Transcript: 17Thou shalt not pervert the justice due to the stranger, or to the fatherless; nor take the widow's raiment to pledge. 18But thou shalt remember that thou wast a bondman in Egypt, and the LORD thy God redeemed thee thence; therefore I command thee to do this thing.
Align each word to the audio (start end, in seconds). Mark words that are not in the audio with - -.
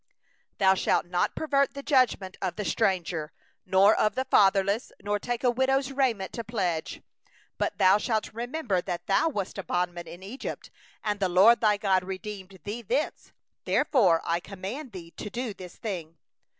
17Thou 0.59 0.75
shalt 0.75 1.05
not 1.05 1.35
pervert 1.35 1.75
the 1.75 1.83
justice 1.83 2.17
due 2.31 2.31
to 2.31 2.53
the 2.55 2.65
stranger, 2.65 3.31
or 3.71 3.93
to 3.93 4.09
the 4.15 4.25
fatherless; 4.25 4.91
nor 5.03 5.19
take 5.19 5.41
the 5.41 5.51
widow's 5.51 5.91
raiment 5.91 6.33
to 6.33 6.43
pledge. 6.43 7.03
18But 7.59 7.77
thou 7.77 7.99
shalt 7.99 8.33
remember 8.33 8.81
that 8.81 9.05
thou 9.05 9.29
wast 9.29 9.59
a 9.59 9.63
bondman 9.63 10.07
in 10.07 10.23
Egypt, 10.23 10.71
and 11.03 11.19
the 11.19 11.29
LORD 11.29 11.61
thy 11.61 11.77
God 11.77 12.03
redeemed 12.03 12.57
thee 12.63 12.81
thence; 12.81 13.31
therefore 13.65 14.21
I 14.25 14.39
command 14.39 14.91
thee 14.91 15.11
to 15.17 15.29
do 15.29 15.53
this 15.53 15.75
thing. 15.75 16.17